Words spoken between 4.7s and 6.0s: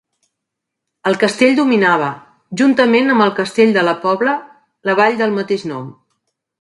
la vall del mateix nom.